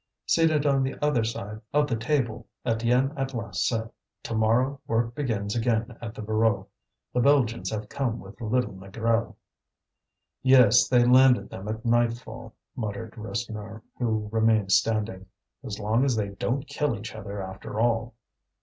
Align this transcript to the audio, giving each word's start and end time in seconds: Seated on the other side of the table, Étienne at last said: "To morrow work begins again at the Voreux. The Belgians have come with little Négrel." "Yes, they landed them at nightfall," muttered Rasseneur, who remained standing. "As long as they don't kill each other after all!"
Seated 0.25 0.65
on 0.65 0.81
the 0.81 0.95
other 0.99 1.23
side 1.23 1.61
of 1.73 1.85
the 1.85 1.95
table, 1.95 2.47
Étienne 2.65 3.13
at 3.15 3.35
last 3.35 3.67
said: 3.67 3.91
"To 4.23 4.33
morrow 4.33 4.81
work 4.87 5.13
begins 5.13 5.55
again 5.55 5.95
at 6.01 6.15
the 6.15 6.23
Voreux. 6.23 6.65
The 7.13 7.19
Belgians 7.19 7.69
have 7.69 7.87
come 7.87 8.19
with 8.19 8.41
little 8.41 8.73
Négrel." 8.73 9.35
"Yes, 10.41 10.87
they 10.87 11.05
landed 11.05 11.51
them 11.51 11.67
at 11.67 11.85
nightfall," 11.85 12.55
muttered 12.75 13.13
Rasseneur, 13.15 13.83
who 13.99 14.27
remained 14.31 14.71
standing. 14.71 15.27
"As 15.63 15.77
long 15.77 16.03
as 16.03 16.15
they 16.15 16.29
don't 16.29 16.65
kill 16.65 16.97
each 16.97 17.13
other 17.13 17.39
after 17.39 17.79
all!" 17.79 18.15